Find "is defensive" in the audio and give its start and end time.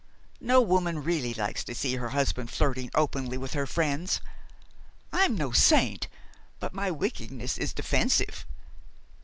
7.59-8.43